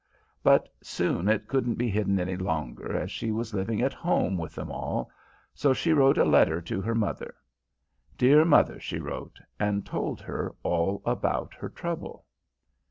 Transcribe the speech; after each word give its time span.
But 0.41 0.67
soon 0.81 1.27
it 1.29 1.47
couldn't 1.47 1.75
be 1.75 1.87
hidden 1.87 2.19
any 2.19 2.35
longer 2.35 2.97
as 2.97 3.11
she 3.11 3.29
was 3.31 3.53
living 3.53 3.83
at 3.83 3.93
home 3.93 4.35
with 4.35 4.55
them 4.55 4.71
all, 4.71 5.11
so 5.53 5.73
she 5.73 5.93
wrote 5.93 6.17
a 6.17 6.25
letter 6.25 6.59
to 6.59 6.81
her 6.81 6.95
mother. 6.95 7.35
'Dear 8.17 8.43
Mother,' 8.43 8.79
she 8.79 8.97
wrote, 8.97 9.39
and 9.59 9.85
told 9.85 10.19
her 10.21 10.55
all 10.63 11.03
about 11.05 11.53
her 11.53 11.69
trouble. 11.69 12.25